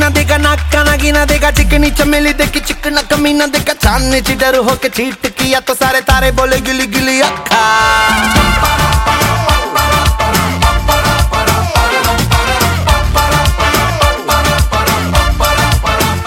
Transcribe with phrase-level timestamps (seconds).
[0.00, 4.56] ना देगा नाका ना गिना देगा चिकनी चमेली देखी चिकना कमीना देखा चांदनी ची डर
[4.68, 8.70] होके चीट किया तो सारे तारे बोले गिली गिली अखा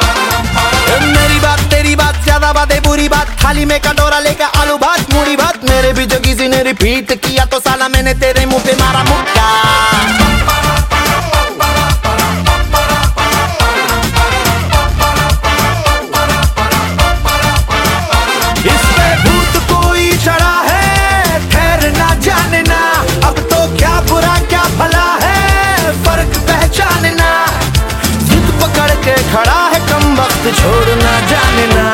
[0.04, 5.36] मेरी बात तेरी बात ज़्यादा बात बुरी बात थाली में कटोरा लेकर आलू भात मूड़ी
[5.44, 9.04] भात मेरे भी जो किसी ने रिपीट किया तो साला मैंने तेरे मुँह पे मारा
[9.12, 9.48] मुक्का
[30.60, 31.86] छोड़ना जानना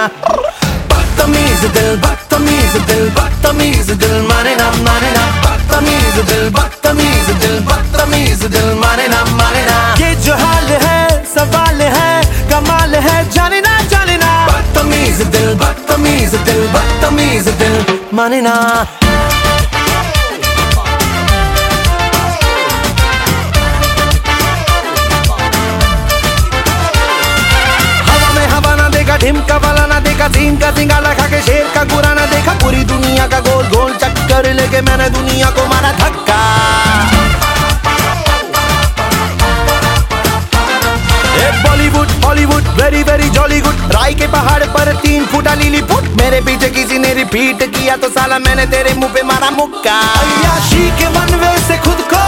[0.91, 8.43] बदतमीज दिल बदतमीज दिल बदतमीज दिल माने ना माने ना। बदतमीज दिल बदतमीज दिल बदतमीज
[8.55, 10.99] दिल माने ना माने ना। ये जो हाल है
[11.33, 12.11] सवाल है
[12.51, 18.55] कमाल है जाने ना जाने ना। बदतमीज दिल बदतमीज दिल बदतमीज दिल माने ना।
[29.29, 32.53] देखा ढिमका वाला ना देखा सीन का सिंगाला खा के शेर का गुरा ना देखा,
[32.61, 36.39] पूरी दुनिया का गोल गोल चक्कर लेके मैंने दुनिया को मारा धक्का।
[41.63, 46.41] Bollywood, Hollywood very very jolly good राय के पहाड़ पर तीन फुटा लीली फुट। मेरे
[46.41, 51.07] पीछे किसी ने रिपीट किया तो साला मैंने तेरे मुँह पे मारा मुक्का। अय्याशी के
[51.67, 52.23] से खुद को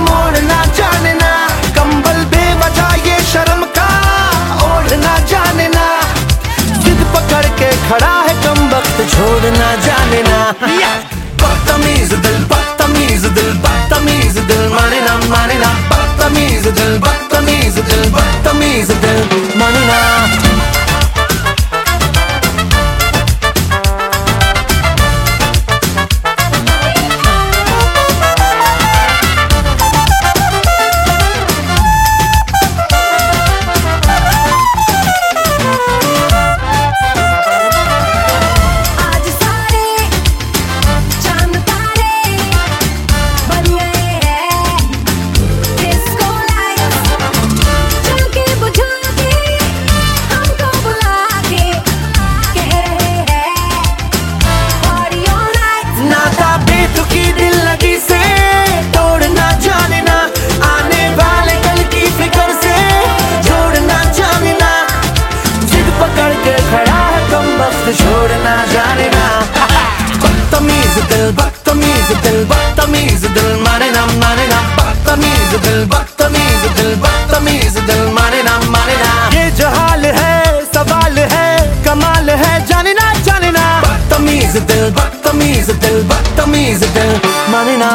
[0.00, 0.64] मोड़ना
[10.18, 10.92] छोड़ना जानना
[11.42, 18.90] बदतमीज दिल बदतमीज दिल बदतमीज दिल माने ना माने ना बदतमीज दिल बदतमीज दिल बदतमीज
[19.04, 19.20] दिल
[75.08, 81.18] बदतमीज दिल बदतमीज दिल बदतमीज दिल माने ना माने ना। ये जो हाल है सवाल
[81.32, 81.48] है
[81.84, 87.20] कमाल है जाने ना जाने ना। बदतमीज दिल बदतमीज दिल बदतमीज दिल
[87.52, 87.90] माने ना।